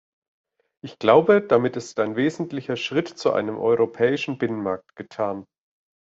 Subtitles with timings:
[0.83, 5.45] Ich glaube, damit ist ein wesentlicher Schritt zu einem europäischen Binnenmarkt getan.